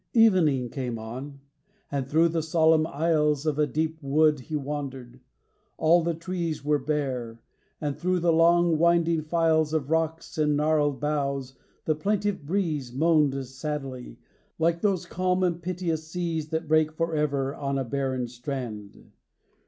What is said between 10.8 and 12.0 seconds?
boughs the